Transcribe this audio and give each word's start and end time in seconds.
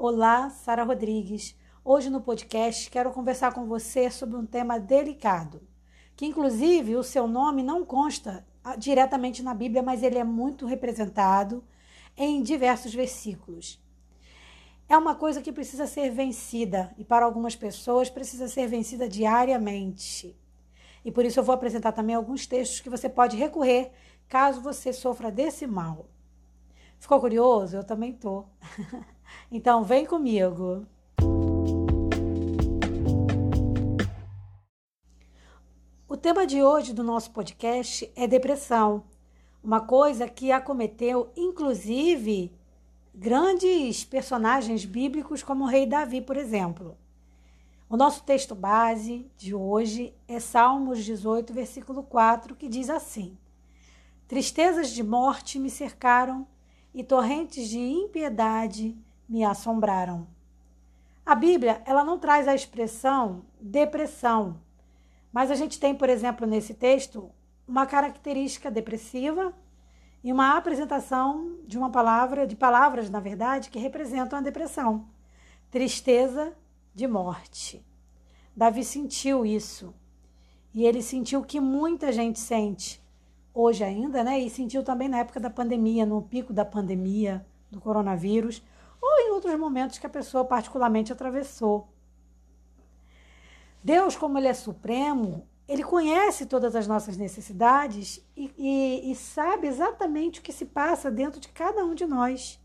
Olá, 0.00 0.48
Sara 0.48 0.84
Rodrigues. 0.84 1.58
Hoje 1.84 2.08
no 2.08 2.20
podcast 2.20 2.88
quero 2.88 3.10
conversar 3.10 3.52
com 3.52 3.66
você 3.66 4.08
sobre 4.08 4.36
um 4.36 4.46
tema 4.46 4.78
delicado, 4.78 5.60
que 6.14 6.24
inclusive 6.24 6.94
o 6.94 7.02
seu 7.02 7.26
nome 7.26 7.64
não 7.64 7.84
consta 7.84 8.46
ah, 8.62 8.76
diretamente 8.76 9.42
na 9.42 9.52
Bíblia, 9.52 9.82
mas 9.82 10.04
ele 10.04 10.16
é 10.16 10.22
muito 10.22 10.66
representado 10.66 11.64
em 12.16 12.40
diversos 12.44 12.94
versículos. 12.94 13.82
É 14.88 14.96
uma 14.96 15.16
coisa 15.16 15.42
que 15.42 15.50
precisa 15.50 15.84
ser 15.84 16.12
vencida 16.12 16.94
e 16.96 17.02
para 17.02 17.24
algumas 17.24 17.56
pessoas 17.56 18.08
precisa 18.08 18.46
ser 18.46 18.68
vencida 18.68 19.08
diariamente. 19.08 20.38
E 21.04 21.10
por 21.10 21.24
isso 21.24 21.40
eu 21.40 21.44
vou 21.44 21.56
apresentar 21.56 21.90
também 21.90 22.14
alguns 22.14 22.46
textos 22.46 22.78
que 22.78 22.88
você 22.88 23.08
pode 23.08 23.36
recorrer 23.36 23.90
caso 24.28 24.60
você 24.60 24.92
sofra 24.92 25.28
desse 25.28 25.66
mal. 25.66 26.06
Ficou 26.98 27.20
curioso? 27.20 27.76
Eu 27.76 27.84
também 27.84 28.12
tô. 28.12 28.44
então 29.50 29.84
vem 29.84 30.04
comigo. 30.04 30.86
O 36.08 36.16
tema 36.16 36.46
de 36.46 36.62
hoje 36.62 36.92
do 36.92 37.04
nosso 37.04 37.30
podcast 37.30 38.10
é 38.16 38.26
depressão, 38.26 39.04
uma 39.62 39.80
coisa 39.80 40.28
que 40.28 40.50
acometeu 40.50 41.30
inclusive 41.36 42.52
grandes 43.14 44.04
personagens 44.04 44.84
bíblicos 44.84 45.42
como 45.42 45.64
o 45.64 45.66
rei 45.66 45.86
Davi, 45.86 46.20
por 46.20 46.36
exemplo. 46.36 46.96
O 47.88 47.96
nosso 47.96 48.22
texto 48.22 48.54
base 48.54 49.30
de 49.36 49.54
hoje 49.54 50.14
é 50.26 50.40
Salmos 50.40 51.04
18, 51.04 51.52
versículo 51.52 52.02
4, 52.02 52.54
que 52.54 52.68
diz 52.68 52.90
assim: 52.90 53.36
Tristezas 54.26 54.90
de 54.90 55.02
morte 55.02 55.58
me 55.58 55.70
cercaram 55.70 56.46
e 56.98 57.04
torrentes 57.04 57.68
de 57.68 57.78
impiedade 57.78 58.98
me 59.28 59.44
assombraram. 59.44 60.26
A 61.24 61.32
Bíblia, 61.32 61.80
ela 61.86 62.02
não 62.02 62.18
traz 62.18 62.48
a 62.48 62.56
expressão 62.56 63.44
depressão, 63.60 64.60
mas 65.32 65.48
a 65.48 65.54
gente 65.54 65.78
tem, 65.78 65.94
por 65.94 66.08
exemplo, 66.08 66.44
nesse 66.44 66.74
texto, 66.74 67.30
uma 67.68 67.86
característica 67.86 68.68
depressiva 68.68 69.54
e 70.24 70.32
uma 70.32 70.56
apresentação 70.56 71.60
de 71.68 71.78
uma 71.78 71.88
palavra, 71.88 72.48
de 72.48 72.56
palavras, 72.56 73.08
na 73.08 73.20
verdade, 73.20 73.70
que 73.70 73.78
representam 73.78 74.36
a 74.36 74.42
depressão. 74.42 75.06
Tristeza 75.70 76.52
de 76.92 77.06
morte. 77.06 77.80
Davi 78.56 78.82
sentiu 78.82 79.46
isso. 79.46 79.94
E 80.74 80.84
ele 80.84 81.00
sentiu 81.00 81.44
que 81.44 81.60
muita 81.60 82.10
gente 82.10 82.40
sente 82.40 83.00
hoje 83.60 83.82
ainda, 83.82 84.22
né? 84.22 84.38
E 84.38 84.48
sentiu 84.48 84.84
também 84.84 85.08
na 85.08 85.18
época 85.18 85.40
da 85.40 85.50
pandemia, 85.50 86.06
no 86.06 86.22
pico 86.22 86.52
da 86.52 86.64
pandemia 86.64 87.44
do 87.68 87.80
coronavírus, 87.80 88.62
ou 89.02 89.20
em 89.20 89.32
outros 89.32 89.58
momentos 89.58 89.98
que 89.98 90.06
a 90.06 90.10
pessoa 90.10 90.44
particularmente 90.44 91.12
atravessou. 91.12 91.88
Deus, 93.82 94.16
como 94.16 94.38
Ele 94.38 94.46
é 94.46 94.54
supremo, 94.54 95.44
Ele 95.66 95.82
conhece 95.82 96.46
todas 96.46 96.76
as 96.76 96.86
nossas 96.86 97.16
necessidades 97.16 98.24
e, 98.36 98.52
e, 98.56 99.10
e 99.10 99.14
sabe 99.16 99.66
exatamente 99.66 100.38
o 100.38 100.42
que 100.42 100.52
se 100.52 100.64
passa 100.64 101.10
dentro 101.10 101.40
de 101.40 101.48
cada 101.48 101.84
um 101.84 101.94
de 101.94 102.06
nós. 102.06 102.60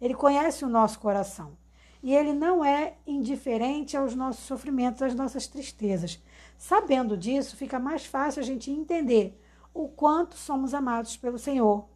Ele 0.00 0.14
conhece 0.14 0.64
o 0.64 0.68
nosso 0.68 1.00
coração. 1.00 1.56
E 2.02 2.14
Ele 2.14 2.32
não 2.32 2.64
é 2.64 2.94
indiferente 3.04 3.96
aos 3.96 4.14
nossos 4.14 4.44
sofrimentos, 4.44 5.02
às 5.02 5.14
nossas 5.14 5.48
tristezas. 5.48 6.22
Sabendo 6.56 7.16
disso, 7.16 7.56
fica 7.56 7.80
mais 7.80 8.06
fácil 8.06 8.40
a 8.40 8.44
gente 8.44 8.70
entender 8.70 9.40
o 9.84 9.88
quanto 9.88 10.36
somos 10.36 10.74
amados 10.74 11.16
pelo 11.16 11.38
Senhor. 11.38 11.86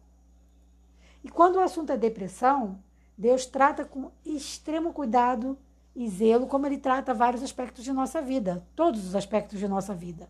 E 1.23 1.29
quando 1.29 1.55
o 1.55 1.61
assunto 1.61 1.91
é 1.91 1.97
depressão, 1.97 2.79
Deus 3.17 3.45
trata 3.45 3.85
com 3.85 4.11
extremo 4.25 4.93
cuidado 4.93 5.57
e 5.95 6.07
zelo, 6.07 6.47
como 6.47 6.65
ele 6.65 6.77
trata 6.77 7.13
vários 7.13 7.43
aspectos 7.43 7.83
de 7.83 7.91
nossa 7.91 8.21
vida, 8.21 8.65
todos 8.75 9.05
os 9.05 9.15
aspectos 9.15 9.59
de 9.59 9.67
nossa 9.67 9.93
vida. 9.93 10.29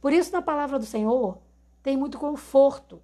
Por 0.00 0.12
isso, 0.12 0.32
na 0.32 0.42
palavra 0.42 0.78
do 0.78 0.86
Senhor, 0.86 1.38
tem 1.82 1.96
muito 1.96 2.18
conforto 2.18 3.00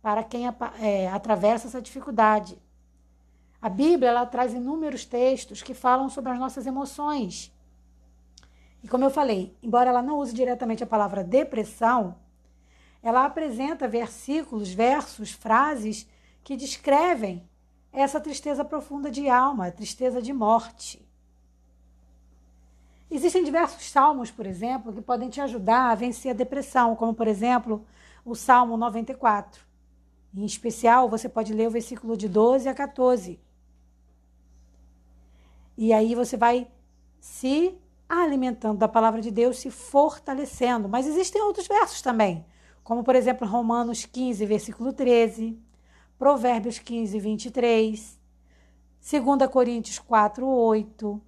para 0.00 0.24
quem 0.24 0.46
é, 0.80 1.08
atravessa 1.08 1.66
essa 1.66 1.82
dificuldade. 1.82 2.58
A 3.60 3.68
Bíblia 3.68 4.08
ela 4.08 4.24
traz 4.24 4.54
inúmeros 4.54 5.04
textos 5.04 5.62
que 5.62 5.74
falam 5.74 6.08
sobre 6.08 6.32
as 6.32 6.38
nossas 6.38 6.66
emoções. 6.66 7.52
E 8.82 8.88
como 8.88 9.04
eu 9.04 9.10
falei, 9.10 9.54
embora 9.62 9.90
ela 9.90 10.02
não 10.02 10.18
use 10.18 10.32
diretamente 10.32 10.82
a 10.82 10.86
palavra 10.86 11.22
depressão, 11.22 12.16
ela 13.02 13.24
apresenta 13.24 13.88
versículos, 13.88 14.72
versos, 14.72 15.30
frases 15.30 16.06
que 16.44 16.56
descrevem 16.56 17.48
essa 17.92 18.20
tristeza 18.20 18.64
profunda 18.64 19.10
de 19.10 19.28
alma, 19.28 19.70
tristeza 19.70 20.20
de 20.20 20.32
morte. 20.32 21.04
Existem 23.10 23.42
diversos 23.42 23.90
salmos, 23.90 24.30
por 24.30 24.46
exemplo, 24.46 24.92
que 24.92 25.00
podem 25.00 25.28
te 25.28 25.40
ajudar 25.40 25.90
a 25.90 25.94
vencer 25.94 26.30
a 26.30 26.34
depressão, 26.34 26.94
como, 26.94 27.12
por 27.12 27.26
exemplo, 27.26 27.84
o 28.24 28.36
Salmo 28.36 28.76
94. 28.76 29.64
Em 30.32 30.44
especial, 30.44 31.08
você 31.08 31.28
pode 31.28 31.52
ler 31.52 31.66
o 31.66 31.72
versículo 31.72 32.16
de 32.16 32.28
12 32.28 32.68
a 32.68 32.74
14. 32.74 33.40
E 35.76 35.92
aí 35.92 36.14
você 36.14 36.36
vai 36.36 36.70
se 37.18 37.76
alimentando 38.08 38.78
da 38.78 38.86
palavra 38.86 39.20
de 39.20 39.30
Deus, 39.30 39.58
se 39.58 39.70
fortalecendo. 39.70 40.88
Mas 40.88 41.06
existem 41.06 41.42
outros 41.42 41.66
versos 41.66 42.00
também 42.00 42.46
como 42.90 43.04
por 43.04 43.14
exemplo 43.14 43.46
Romanos 43.46 44.04
15, 44.04 44.44
versículo 44.46 44.92
13, 44.92 45.56
Provérbios 46.18 46.80
15, 46.80 47.20
23, 47.20 48.18
2 49.00 49.48
Coríntios 49.48 50.00
4, 50.00 50.44
8, 50.44 51.22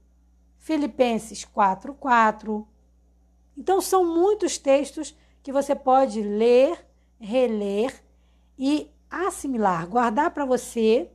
Filipenses 0.58 1.44
4, 1.44 1.94
4. 1.94 2.66
Então 3.56 3.80
são 3.80 4.04
muitos 4.04 4.58
textos 4.58 5.16
que 5.40 5.52
você 5.52 5.72
pode 5.72 6.20
ler, 6.20 6.84
reler 7.20 8.02
e 8.58 8.90
assimilar, 9.08 9.86
guardar 9.86 10.32
para 10.32 10.44
você, 10.44 11.12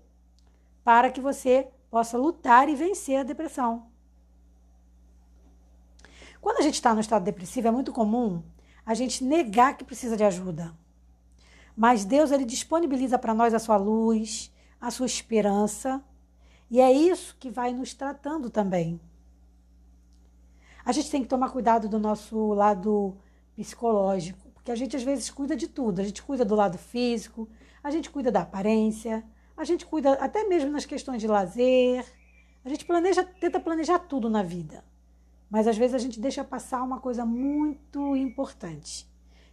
para 0.81 1.11
que 1.11 1.19
você 1.19 1.67
possa 1.91 2.17
lutar 2.17 2.69
e 2.69 2.75
vencer 2.75 3.19
a 3.19 3.23
depressão. 3.23 3.87
Quando 6.39 6.59
a 6.59 6.61
gente 6.61 6.75
está 6.75 6.93
no 6.93 7.01
estado 7.01 7.25
depressivo, 7.25 7.67
é 7.67 7.71
muito 7.71 7.91
comum 7.91 8.41
a 8.87 8.93
gente 8.93 9.21
negar 9.21 9.75
que 9.75 9.83
precisa 9.83 10.15
de 10.15 10.23
ajuda. 10.23 10.73
Mas 11.75 12.05
Deus 12.05 12.31
ele 12.31 12.45
disponibiliza 12.45 13.19
para 13.19 13.33
nós 13.33 13.53
a 13.53 13.59
sua 13.59 13.75
luz, 13.75 14.49
a 14.79 14.89
sua 14.89 15.05
esperança, 15.05 16.01
e 16.71 16.79
é 16.79 16.89
isso 16.89 17.35
que 17.37 17.49
vai 17.49 17.73
nos 17.73 17.93
tratando 17.93 18.49
também. 18.49 18.97
A 20.85 20.93
gente 20.93 21.11
tem 21.11 21.21
que 21.21 21.27
tomar 21.27 21.49
cuidado 21.49 21.89
do 21.89 21.99
nosso 21.99 22.53
lado 22.53 23.17
psicológico, 23.57 24.49
porque 24.53 24.71
a 24.71 24.75
gente 24.75 24.95
às 24.95 25.03
vezes 25.03 25.29
cuida 25.29 25.53
de 25.53 25.67
tudo. 25.67 25.99
A 25.99 26.03
gente 26.05 26.23
cuida 26.23 26.45
do 26.45 26.55
lado 26.55 26.77
físico, 26.77 27.45
a 27.83 27.91
gente 27.91 28.09
cuida 28.09 28.31
da 28.31 28.43
aparência, 28.43 29.21
a 29.57 29.65
gente 29.65 29.85
cuida 29.85 30.13
até 30.13 30.45
mesmo 30.45 30.71
nas 30.71 30.85
questões 30.85 31.19
de 31.19 31.27
lazer. 31.27 32.05
A 32.63 32.69
gente 32.69 32.85
planeja, 32.85 33.21
tenta 33.21 33.59
planejar 33.59 33.99
tudo 33.99 34.29
na 34.29 34.41
vida. 34.41 34.81
Mas 35.49 35.67
às 35.67 35.77
vezes 35.77 35.93
a 35.93 35.99
gente 35.99 36.19
deixa 36.19 36.43
passar 36.43 36.83
uma 36.83 36.99
coisa 36.99 37.25
muito 37.25 38.15
importante, 38.15 39.07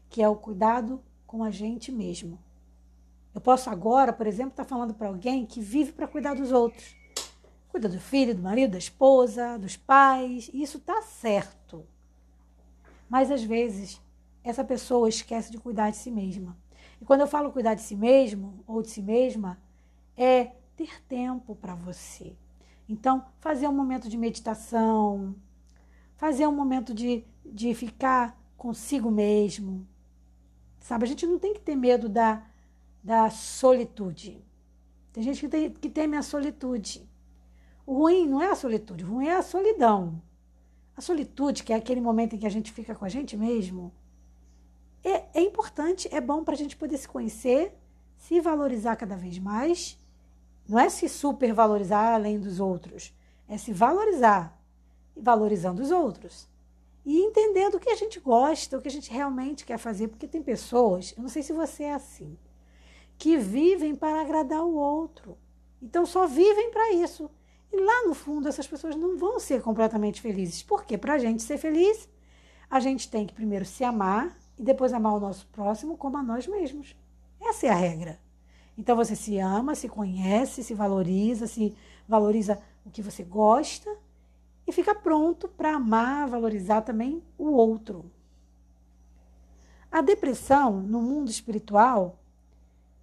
que 0.08 0.22
é 0.22 0.28
o 0.28 0.36
cuidado 0.36 1.00
com 1.26 1.44
a 1.44 1.50
gente 1.50 1.92
mesmo. 1.92 2.38
Eu 3.34 3.40
posso 3.40 3.68
agora, 3.70 4.12
por 4.12 4.26
exemplo, 4.26 4.50
estar 4.50 4.64
tá 4.64 4.68
falando 4.68 4.94
para 4.94 5.08
alguém 5.08 5.44
que 5.44 5.60
vive 5.60 5.92
para 5.92 6.06
cuidar 6.06 6.34
dos 6.34 6.52
outros. 6.52 6.96
Cuida 7.68 7.88
do 7.88 7.98
filho, 7.98 8.34
do 8.34 8.42
marido, 8.42 8.72
da 8.72 8.78
esposa, 8.78 9.58
dos 9.58 9.76
pais, 9.76 10.48
isso 10.54 10.78
está 10.78 11.02
certo. 11.02 11.84
Mas 13.08 13.30
às 13.30 13.42
vezes 13.42 14.00
essa 14.44 14.62
pessoa 14.62 15.08
esquece 15.08 15.50
de 15.50 15.58
cuidar 15.58 15.90
de 15.90 15.96
si 15.96 16.10
mesma. 16.10 16.56
E 17.00 17.04
quando 17.04 17.22
eu 17.22 17.26
falo 17.26 17.50
cuidar 17.50 17.74
de 17.74 17.82
si 17.82 17.96
mesmo 17.96 18.62
ou 18.66 18.82
de 18.82 18.90
si 18.90 19.02
mesma, 19.02 19.58
é 20.16 20.52
ter 20.76 21.02
tempo 21.04 21.56
para 21.56 21.74
você. 21.74 22.36
Então, 22.88 23.24
fazer 23.40 23.66
um 23.66 23.72
momento 23.72 24.08
de 24.08 24.16
meditação, 24.16 25.34
fazer 26.16 26.46
um 26.46 26.52
momento 26.54 26.94
de, 26.94 27.24
de 27.44 27.74
ficar 27.74 28.38
consigo 28.56 29.10
mesmo. 29.10 29.86
Sabe, 30.80 31.04
a 31.04 31.08
gente 31.08 31.26
não 31.26 31.38
tem 31.38 31.54
que 31.54 31.60
ter 31.60 31.74
medo 31.74 32.08
da, 32.08 32.42
da 33.02 33.30
solitude. 33.30 34.44
Tem 35.12 35.22
gente 35.22 35.40
que, 35.40 35.48
tem, 35.48 35.70
que 35.70 35.88
teme 35.88 36.16
a 36.16 36.22
solitude. 36.22 37.08
O 37.86 37.94
ruim 37.94 38.26
não 38.26 38.42
é 38.42 38.50
a 38.50 38.54
solitude, 38.54 39.04
o 39.04 39.08
ruim 39.08 39.26
é 39.28 39.36
a 39.36 39.42
solidão. 39.42 40.22
A 40.96 41.00
solitude, 41.00 41.62
que 41.62 41.72
é 41.72 41.76
aquele 41.76 42.00
momento 42.00 42.34
em 42.34 42.38
que 42.38 42.46
a 42.46 42.50
gente 42.50 42.72
fica 42.72 42.94
com 42.94 43.04
a 43.04 43.08
gente 43.08 43.36
mesmo, 43.36 43.92
é, 45.02 45.24
é 45.34 45.42
importante, 45.42 46.08
é 46.10 46.20
bom 46.20 46.42
para 46.42 46.54
a 46.54 46.56
gente 46.56 46.76
poder 46.76 46.96
se 46.96 47.06
conhecer, 47.06 47.76
se 48.16 48.40
valorizar 48.40 48.96
cada 48.96 49.16
vez 49.16 49.38
mais. 49.38 49.98
Não 50.66 50.78
é 50.78 50.88
se 50.88 51.08
supervalorizar 51.08 52.14
além 52.14 52.40
dos 52.40 52.58
outros, 52.58 53.12
é 53.46 53.58
se 53.58 53.72
valorizar 53.72 54.58
valorizando 55.16 55.82
os 55.82 55.90
outros. 55.90 56.48
E 57.04 57.20
entendendo 57.20 57.74
o 57.74 57.80
que 57.80 57.90
a 57.90 57.96
gente 57.96 58.18
gosta, 58.18 58.78
o 58.78 58.80
que 58.80 58.88
a 58.88 58.90
gente 58.90 59.10
realmente 59.10 59.64
quer 59.64 59.78
fazer, 59.78 60.08
porque 60.08 60.26
tem 60.26 60.42
pessoas, 60.42 61.12
eu 61.16 61.22
não 61.22 61.28
sei 61.28 61.42
se 61.42 61.52
você 61.52 61.84
é 61.84 61.94
assim, 61.94 62.38
que 63.18 63.36
vivem 63.36 63.94
para 63.94 64.20
agradar 64.20 64.64
o 64.64 64.74
outro. 64.74 65.36
Então 65.82 66.06
só 66.06 66.26
vivem 66.26 66.70
para 66.70 66.92
isso. 66.92 67.30
E 67.70 67.76
lá 67.76 68.06
no 68.06 68.14
fundo, 68.14 68.48
essas 68.48 68.66
pessoas 68.66 68.96
não 68.96 69.18
vão 69.18 69.38
ser 69.38 69.60
completamente 69.60 70.20
felizes. 70.20 70.62
Porque 70.62 70.96
para 70.96 71.14
a 71.14 71.18
gente 71.18 71.42
ser 71.42 71.58
feliz, 71.58 72.08
a 72.70 72.80
gente 72.80 73.10
tem 73.10 73.26
que 73.26 73.34
primeiro 73.34 73.64
se 73.64 73.84
amar 73.84 74.34
e 74.58 74.62
depois 74.62 74.92
amar 74.92 75.14
o 75.14 75.20
nosso 75.20 75.46
próximo 75.48 75.96
como 75.96 76.16
a 76.16 76.22
nós 76.22 76.46
mesmos. 76.46 76.96
Essa 77.40 77.66
é 77.66 77.70
a 77.70 77.74
regra. 77.74 78.18
Então 78.78 78.96
você 78.96 79.14
se 79.14 79.38
ama, 79.38 79.74
se 79.74 79.88
conhece, 79.88 80.64
se 80.64 80.72
valoriza, 80.72 81.46
se 81.46 81.76
valoriza 82.08 82.60
o 82.84 82.90
que 82.90 83.02
você 83.02 83.22
gosta 83.22 83.90
e 84.66 84.72
fica 84.72 84.94
pronto 84.94 85.48
para 85.48 85.74
amar, 85.74 86.28
valorizar 86.28 86.82
também 86.82 87.22
o 87.36 87.50
outro. 87.50 88.10
A 89.90 90.00
depressão 90.00 90.80
no 90.80 91.00
mundo 91.00 91.30
espiritual, 91.30 92.18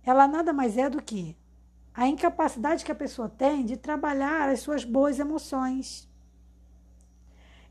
ela 0.04 0.28
nada 0.28 0.52
mais 0.52 0.78
é 0.78 0.90
do 0.90 1.02
que 1.02 1.38
a 1.94 2.08
incapacidade 2.08 2.86
que 2.86 2.92
a 2.92 2.96
pessoa 2.96 3.30
tem 3.30 3.66
de 3.66 3.78
trabalhar 3.78 4.50
as 4.50 4.62
suas 4.62 4.84
boas 4.84 5.20
emoções. 5.20 6.10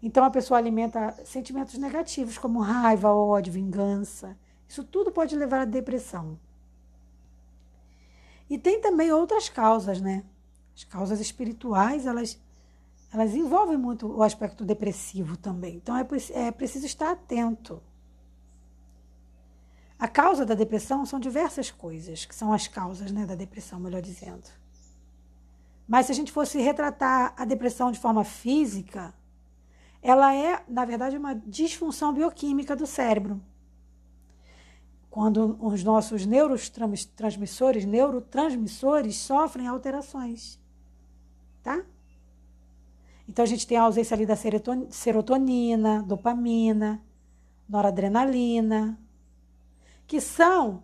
Então 0.03 0.25
a 0.25 0.31
pessoa 0.31 0.59
alimenta 0.59 1.13
sentimentos 1.25 1.77
negativos 1.77 2.39
como 2.39 2.61
raiva, 2.61 3.13
ódio, 3.13 3.53
vingança. 3.53 4.37
Isso 4.69 4.85
tudo 4.85 5.11
pode 5.11 5.37
levar 5.37 5.61
à 5.61 5.65
depressão. 5.65 6.39
E 8.49 8.59
tem 8.59 8.81
também 8.81 9.13
outras 9.13 9.49
causas, 9.49 10.01
né? 10.01 10.25
As 10.75 10.85
causas 10.85 11.21
espirituais, 11.21 12.07
elas, 12.07 12.41
elas 13.13 13.35
envolvem 13.35 13.77
muito 13.77 14.07
o 14.07 14.23
aspecto 14.23 14.65
depressivo 14.65 15.37
também. 15.37 15.77
Então 15.77 15.97
é, 15.97 16.07
é 16.33 16.51
preciso 16.51 16.87
estar 16.87 17.11
atento. 17.11 17.83
A 19.99 20.09
causa 20.09 20.47
da 20.47 20.55
depressão 20.55 21.05
são 21.05 21.21
diversas 21.21 21.71
coisas, 21.71 22.25
que 22.25 22.35
são 22.35 22.53
as 22.53 22.67
causas 22.67 23.13
né, 23.13 23.27
da 23.27 23.35
depressão, 23.35 23.79
melhor 23.79 24.01
dizendo. 24.01 24.49
Mas 25.87 26.07
se 26.07 26.13
a 26.13 26.15
gente 26.15 26.33
fosse 26.33 26.59
retratar 26.59 27.35
a 27.37 27.45
depressão 27.45 27.91
de 27.91 27.99
forma 27.99 28.25
física, 28.25 29.13
ela 30.01 30.35
é, 30.35 30.65
na 30.69 30.85
verdade, 30.85 31.19
uma 31.19 31.35
disfunção 31.35 32.15
bioquímica 32.15 32.75
do 32.75 32.87
cérebro. 32.87 33.43
Quando 35.11 35.59
os 35.61 35.83
nossos 35.83 36.25
neurotransmissores, 36.25 37.85
neurotransmissores 37.85 39.17
sofrem 39.17 39.67
alterações, 39.67 40.59
tá? 41.63 41.85
Então 43.31 43.45
a 43.45 43.47
gente 43.47 43.65
tem 43.65 43.79
a 43.79 43.83
ausência 43.83 44.13
ali 44.13 44.27
da 44.27 44.35
serotonina, 44.35 46.03
dopamina, 46.03 47.01
noradrenalina, 47.69 48.99
que 50.05 50.21
são 50.21 50.83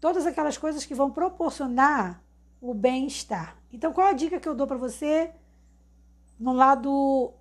todas 0.00 0.24
aquelas 0.24 0.56
coisas 0.56 0.86
que 0.86 0.94
vão 0.94 1.10
proporcionar 1.10 2.24
o 2.58 2.72
bem-estar. 2.72 3.58
Então, 3.70 3.92
qual 3.92 4.06
a 4.06 4.14
dica 4.14 4.40
que 4.40 4.48
eu 4.48 4.54
dou 4.54 4.66
para 4.66 4.78
você 4.78 5.30
no 6.40 6.54
lado 6.54 7.34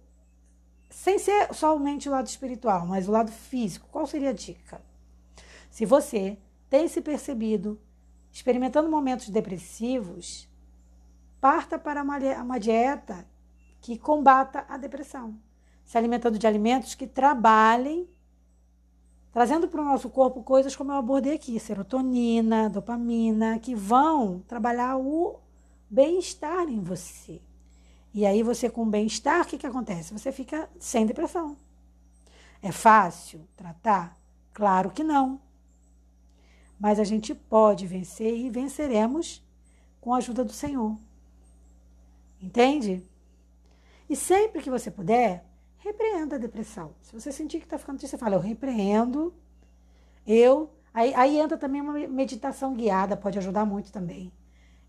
sem 0.89 1.17
ser 1.17 1.53
somente 1.53 2.09
o 2.09 2.11
lado 2.11 2.27
espiritual, 2.27 2.85
mas 2.85 3.07
o 3.07 3.11
lado 3.13 3.31
físico? 3.31 3.87
Qual 3.89 4.05
seria 4.05 4.31
a 4.31 4.33
dica? 4.33 4.81
Se 5.71 5.85
você 5.85 6.37
tem 6.69 6.89
se 6.89 6.99
percebido 6.99 7.79
experimentando 8.29 8.91
momentos 8.91 9.29
depressivos, 9.29 10.49
parta 11.39 11.79
para 11.79 12.03
uma, 12.03 12.17
uma 12.43 12.59
dieta 12.59 13.25
que 13.81 13.97
combata 13.97 14.65
a 14.67 14.77
depressão, 14.77 15.35
se 15.85 15.97
alimentando 15.97 16.37
de 16.37 16.47
alimentos 16.47 16.95
que 16.95 17.07
trabalhem 17.07 18.07
trazendo 19.37 19.67
para 19.67 19.81
o 19.81 19.85
nosso 19.85 20.09
corpo 20.09 20.41
coisas 20.41 20.75
como 20.75 20.91
eu 20.91 20.95
abordei 20.95 21.35
aqui, 21.35 21.59
serotonina, 21.59 22.71
dopamina, 22.71 23.59
que 23.59 23.75
vão 23.75 24.39
trabalhar 24.47 24.97
o 24.97 25.39
bem-estar 25.87 26.67
em 26.67 26.79
você. 26.79 27.39
E 28.11 28.25
aí 28.25 28.41
você 28.41 28.67
com 28.67 28.89
bem-estar, 28.89 29.41
o 29.41 29.45
que, 29.45 29.59
que 29.59 29.67
acontece? 29.67 30.11
Você 30.11 30.31
fica 30.31 30.67
sem 30.79 31.05
depressão. 31.05 31.55
É 32.63 32.71
fácil 32.71 33.47
tratar? 33.55 34.17
Claro 34.53 34.89
que 34.89 35.03
não. 35.03 35.39
Mas 36.79 36.99
a 36.99 37.03
gente 37.03 37.35
pode 37.35 37.85
vencer 37.85 38.35
e 38.35 38.49
venceremos 38.49 39.43
com 40.01 40.15
a 40.15 40.17
ajuda 40.17 40.43
do 40.43 40.51
Senhor. 40.51 40.97
Entende? 42.41 43.03
E 44.09 44.15
sempre 44.15 44.61
que 44.61 44.69
você 44.69 44.89
puder, 44.89 45.45
repreenda 45.77 46.35
a 46.35 46.39
depressão. 46.39 46.95
Se 47.01 47.13
você 47.13 47.31
sentir 47.31 47.59
que 47.59 47.65
está 47.65 47.77
ficando 47.77 47.97
triste, 47.97 48.11
você 48.11 48.17
fala, 48.17 48.35
eu 48.35 48.39
repreendo, 48.39 49.33
eu. 50.25 50.69
Aí, 50.93 51.13
aí 51.15 51.37
entra 51.37 51.57
também 51.57 51.81
uma 51.81 51.93
meditação 52.07 52.73
guiada, 52.73 53.17
pode 53.17 53.37
ajudar 53.37 53.65
muito 53.65 53.91
também. 53.91 54.31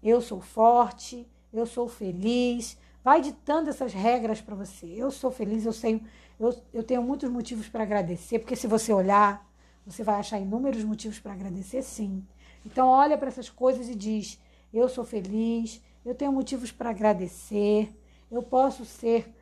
Eu 0.03 0.20
sou 0.20 0.41
forte, 0.41 1.29
eu 1.53 1.67
sou 1.67 1.88
feliz. 1.88 2.79
Vai 3.03 3.20
ditando 3.20 3.70
essas 3.70 3.93
regras 3.93 4.41
para 4.41 4.55
você. 4.55 4.87
Eu 4.87 5.11
sou 5.11 5.31
feliz, 5.31 5.65
eu, 5.65 6.00
eu, 6.38 6.62
eu 6.73 6.82
tenho 6.82 7.03
muitos 7.03 7.31
motivos 7.31 7.69
para 7.69 7.82
agradecer, 7.82 8.38
porque 8.38 8.56
se 8.56 8.67
você 8.67 8.93
olhar, 8.93 9.47
você 9.85 10.03
vai 10.03 10.17
achar 10.17 10.38
inúmeros 10.38 10.85
motivos 10.85 11.19
para 11.19 11.32
agradecer, 11.32 11.82
sim. 11.82 12.25
Então, 12.65 12.88
olha 12.88 13.17
para 13.17 13.29
essas 13.29 13.49
coisas 13.49 13.88
e 13.88 13.94
diz: 13.94 14.38
Eu 14.73 14.88
sou 14.88 15.05
feliz, 15.05 15.82
eu 16.05 16.15
tenho 16.15 16.32
motivos 16.32 16.70
para 16.70 16.91
agradecer, 16.91 17.91
eu 18.30 18.42
posso 18.42 18.84
ser 18.84 19.34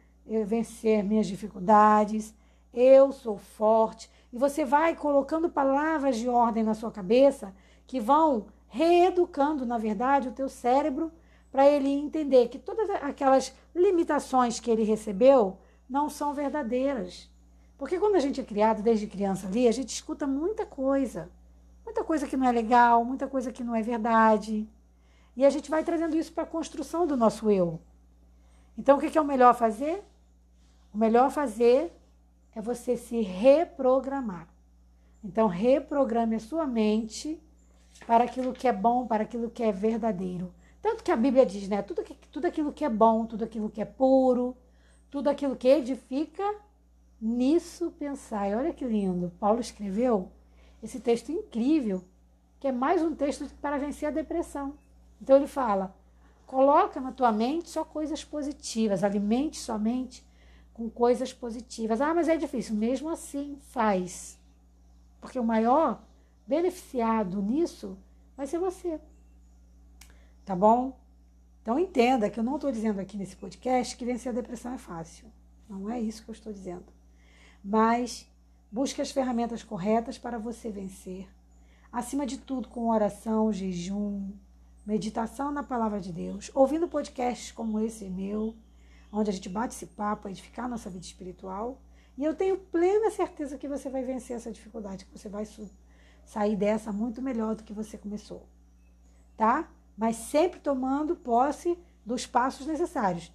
vencer 0.45 1.03
minhas 1.05 1.27
dificuldades, 1.27 2.35
eu 2.73 3.13
sou 3.13 3.39
forte. 3.39 4.11
E 4.33 4.39
você 4.39 4.65
vai 4.65 4.95
colocando 4.95 5.49
palavras 5.49 6.17
de 6.17 6.29
ordem 6.29 6.63
na 6.63 6.75
sua 6.75 6.91
cabeça 6.91 7.55
que 7.87 8.01
vão 8.01 8.47
reeducando, 8.69 9.65
na 9.65 9.79
verdade, 9.79 10.29
o 10.29 10.33
teu 10.33 10.49
cérebro 10.49 11.13
para 11.51 11.67
ele 11.67 11.89
entender 11.89 12.49
que 12.49 12.59
todas 12.59 12.91
aquelas 12.91 13.55
limitações 13.75 14.61
que 14.61 14.71
ele 14.71 14.83
recebeu 14.83 15.57
não 15.89 16.11
são 16.11 16.35
verdadeiras. 16.35 17.31
Porque 17.79 17.99
quando 17.99 18.17
a 18.17 18.21
gente 18.21 18.41
é 18.41 18.45
criado 18.45 18.83
desde 18.83 19.07
criança 19.07 19.47
ali, 19.47 19.69
a 19.69 19.73
gente 19.73 19.91
escuta 19.91 20.27
muita 20.27 20.67
coisa. 20.67 21.31
Muita 21.85 22.03
coisa 22.03 22.27
que 22.27 22.37
não 22.37 22.47
é 22.47 22.53
legal, 22.53 23.05
muita 23.05 23.29
coisa 23.29 23.53
que 23.53 23.63
não 23.63 23.75
é 23.75 23.83
verdade. 23.83 24.69
E 25.37 25.45
a 25.45 25.51
gente 25.51 25.71
vai 25.71 25.85
trazendo 25.85 26.17
isso 26.17 26.33
para 26.33 26.43
a 26.43 26.47
construção 26.47 27.07
do 27.07 27.17
nosso 27.17 27.51
eu. 27.51 27.81
Então, 28.79 28.99
o 28.99 29.01
que 29.01 29.17
é 29.17 29.21
o 29.21 29.25
melhor 29.25 29.55
fazer? 29.55 30.05
O 30.93 30.99
melhor 30.99 31.31
fazer 31.31 31.93
é 32.55 32.61
você 32.61 32.97
se 32.97 33.21
reprogramar. 33.21 34.49
Então, 35.25 35.47
reprograme 35.47 36.37
a 36.37 36.41
sua 36.41 36.67
mente 36.67 37.41
para 38.07 38.25
aquilo 38.25 38.53
que 38.53 38.69
é 38.69 38.73
bom, 38.73 39.07
para 39.07 39.23
aquilo 39.23 39.51
que 39.51 39.63
é 39.63 39.73
verdadeiro. 39.73 40.53
Tanto 40.83 41.03
que 41.03 41.11
a 41.11 41.17
Bíblia 41.17 41.47
diz, 41.47 41.69
né? 41.69 41.83
Tudo, 41.83 42.05
tudo 42.31 42.47
aquilo 42.47 42.73
que 42.73 42.85
é 42.85 42.89
bom, 42.89 43.27
tudo 43.27 43.45
aquilo 43.45 43.71
que 43.71 43.81
é 43.81 43.85
puro, 43.85 44.57
tudo 45.11 45.29
aquilo 45.29 45.57
que 45.57 45.67
edifica, 45.67 46.45
nisso 47.21 47.91
pensai. 47.99 48.55
Olha 48.55 48.73
que 48.73 48.85
lindo. 48.85 49.33
Paulo 49.41 49.61
escreveu 49.61 50.31
esse 50.83 51.01
texto 51.01 51.33
incrível, 51.33 52.05
que 52.61 52.69
é 52.69 52.73
mais 52.73 53.03
um 53.03 53.15
texto 53.15 53.49
para 53.61 53.79
vencer 53.79 54.09
a 54.09 54.13
depressão. 54.13 54.75
Então 55.21 55.37
ele 55.37 55.47
fala: 55.47 55.96
coloca 56.47 57.01
na 57.01 57.13
tua 57.13 57.33
mente 57.33 57.69
só 57.69 57.85
coisas 57.85 58.25
positivas, 58.25 59.03
alimente 59.03 59.59
somente 59.59 60.25
com 60.73 60.89
coisas 60.89 61.33
positivas. 61.33 62.01
Ah, 62.01 62.15
mas 62.15 62.29
é 62.29 62.37
difícil. 62.37 62.75
Mesmo 62.75 63.09
assim, 63.09 63.59
faz. 63.71 64.39
Porque 65.21 65.39
o 65.39 65.45
maior 65.45 66.03
beneficiado 66.47 67.43
nisso 67.43 67.99
vai 68.37 68.47
ser 68.47 68.59
você. 68.59 69.01
Tá 70.45 70.55
bom? 70.55 70.97
Então 71.63 71.79
entenda 71.79 72.31
que 72.31 72.39
eu 72.39 72.45
não 72.45 72.57
estou 72.57 72.71
dizendo 72.71 73.01
aqui 73.01 73.17
nesse 73.17 73.35
podcast 73.35 73.97
que 73.97 74.05
vencer 74.05 74.31
a 74.31 74.35
depressão 74.35 74.75
é 74.75 74.79
fácil. 74.79 75.27
Não 75.69 75.91
é 75.91 76.01
isso 76.01 76.23
que 76.23 76.31
eu 76.31 76.35
estou 76.35 76.53
dizendo. 76.53 76.87
Mas 77.65 78.31
busque 78.71 79.03
as 79.03 79.11
ferramentas 79.11 79.65
corretas 79.65 80.19
para 80.19 80.39
você 80.39 80.71
vencer. 80.71 81.29
Acima 81.91 82.27
de 82.27 82.39
tudo, 82.39 82.69
com 82.69 82.91
oração, 82.91 83.53
jejum, 83.53 84.31
meditação 84.87 85.51
na 85.51 85.63
palavra 85.63 86.01
de 86.01 86.13
Deus, 86.13 86.51
ouvindo 86.55 86.87
podcasts 86.87 87.51
como 87.51 87.81
esse 87.81 88.09
meu 88.09 88.55
onde 89.13 89.31
a 89.31 89.33
gente 89.33 89.49
bate 89.49 89.75
esse 89.75 89.87
papo, 89.87 90.29
edificar 90.29 90.69
nossa 90.69 90.91
vida 90.91 91.05
espiritual. 91.05 91.81
E 92.17 92.25
eu 92.25 92.35
tenho 92.35 92.59
plena 92.59 93.11
certeza 93.11 93.59
que 93.59 93.69
você 93.69 93.89
vai 93.89 94.03
vencer 94.03 94.37
essa 94.37 94.53
dificuldade, 94.53 95.05
que 95.05 95.19
você 95.19 95.29
vai 95.29 95.47
sair 96.25 96.57
dessa 96.57 96.93
muito 96.93 97.23
melhor 97.23 97.55
do 97.55 97.65
que 97.65 97.73
você 97.73 97.97
começou. 97.97 98.47
Tá? 99.37 99.69
Mas 99.97 100.17
sempre 100.17 100.61
tomando 100.61 101.17
posse 101.17 101.79
dos 102.05 102.27
passos 102.27 102.67
necessários. 102.67 103.33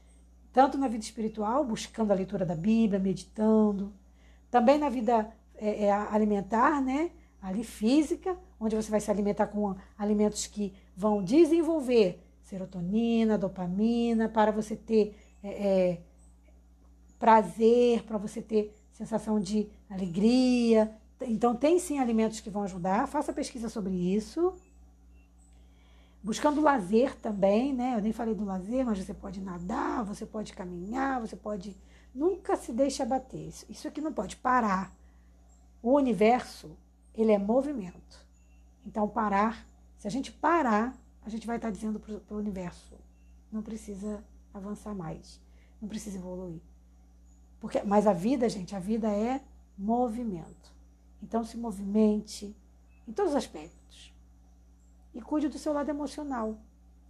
Tanto 0.53 0.77
na 0.77 0.88
vida 0.88 1.03
espiritual, 1.03 1.63
buscando 1.63 2.12
a 2.12 2.15
leitura 2.15 2.46
da 2.46 2.55
Bíblia, 2.55 3.00
meditando. 3.00 3.93
Também 4.50 4.77
na 4.77 4.89
vida 4.89 5.31
é, 5.55 5.86
é, 5.86 5.91
alimentar, 5.91 6.81
né? 6.81 7.12
Ali 7.41 7.63
física, 7.63 8.38
onde 8.60 8.75
você 8.75 8.91
vai 8.91 9.00
se 9.00 9.10
alimentar 9.10 9.48
com 9.48 9.75
alimentos 9.98 10.46
que 10.46 10.75
vão 11.01 11.24
desenvolver 11.24 12.22
serotonina, 12.43 13.36
dopamina, 13.36 14.29
para 14.29 14.51
você 14.51 14.75
ter 14.75 15.17
é, 15.43 15.50
é, 15.50 16.01
prazer, 17.17 18.03
para 18.03 18.20
você 18.20 18.39
ter 18.39 18.72
sensação 18.91 19.39
de 19.39 19.67
alegria. 19.89 20.96
Então, 21.22 21.55
tem 21.55 21.79
sim 21.79 21.98
alimentos 21.98 22.39
que 22.39 22.51
vão 22.51 22.62
ajudar. 22.63 23.08
Faça 23.08 23.34
pesquisa 23.34 23.67
sobre 23.67 23.96
isso. 23.96 24.53
Buscando 26.22 26.62
lazer 26.62 27.15
também, 27.15 27.74
né? 27.74 27.96
Eu 27.96 28.01
nem 28.01 28.13
falei 28.13 28.36
do 28.36 28.46
lazer, 28.46 28.86
mas 28.86 29.00
você 29.00 29.13
pode 29.13 29.41
nadar, 29.41 30.05
você 30.05 30.24
pode 30.24 30.53
caminhar, 30.53 31.20
você 31.20 31.36
pode. 31.36 31.75
Nunca 32.13 32.55
se 32.55 32.72
deixe 32.72 33.01
abater. 33.01 33.48
Isso, 33.48 33.65
isso 33.67 33.88
aqui 33.88 34.00
não 34.01 34.13
pode 34.13 34.36
parar. 34.36 34.93
O 35.81 35.93
universo, 35.96 36.77
ele 37.15 37.31
é 37.31 37.39
movimento. 37.39 38.24
Então, 38.86 39.08
parar, 39.08 39.65
se 40.01 40.08
a 40.08 40.10
gente 40.10 40.31
parar, 40.31 40.98
a 41.24 41.29
gente 41.29 41.46
vai 41.46 41.58
estar 41.58 41.70
dizendo 41.70 42.00
para 42.00 42.36
o 42.36 42.39
universo: 42.39 42.96
não 43.51 43.62
precisa 43.62 44.24
avançar 44.51 44.96
mais, 44.96 45.39
não 45.79 45.88
precisa 45.88 46.17
evoluir. 46.17 46.60
Porque, 47.60 47.84
mas 47.84 48.08
a 48.08 48.12
vida, 48.12 48.50
gente, 48.50 48.75
a 48.75 48.79
vida 48.79 49.08
é 49.12 49.39
movimento. 49.77 50.74
Então, 51.22 51.43
se 51.43 51.55
movimente 51.55 52.58
em 53.08 53.13
todos 53.13 53.34
os 53.34 53.38
aspectos 53.38 54.12
e 55.13 55.22
cuide 55.22 55.48
do 55.48 55.60
seu 55.60 55.72
lado 55.72 55.89
emocional. 55.89 56.58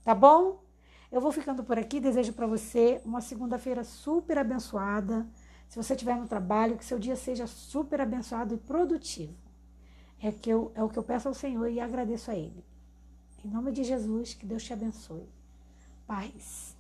Tá 0.03 0.13
bom? 0.13 0.61
Eu 1.09 1.21
vou 1.21 1.31
ficando 1.31 1.63
por 1.63 1.79
aqui. 1.79 2.01
Desejo 2.01 2.33
para 2.33 2.45
você 2.45 3.01
uma 3.05 3.21
segunda-feira 3.21 3.85
super 3.85 4.37
abençoada. 4.37 5.25
Se 5.69 5.77
você 5.77 5.93
estiver 5.93 6.17
no 6.17 6.27
trabalho, 6.27 6.77
que 6.77 6.83
seu 6.83 6.99
dia 6.99 7.15
seja 7.15 7.47
super 7.47 8.01
abençoado 8.01 8.53
e 8.53 8.57
produtivo. 8.57 9.37
É, 10.21 10.29
que 10.29 10.49
eu, 10.49 10.73
é 10.75 10.83
o 10.83 10.89
que 10.89 10.99
eu 10.99 11.03
peço 11.03 11.29
ao 11.29 11.33
Senhor 11.33 11.69
e 11.69 11.79
agradeço 11.79 12.29
a 12.29 12.35
Ele. 12.35 12.69
Em 13.43 13.49
nome 13.49 13.71
de 13.71 13.83
Jesus, 13.83 14.33
que 14.35 14.45
Deus 14.45 14.63
te 14.63 14.73
abençoe. 14.73 15.27
Paz. 16.05 16.75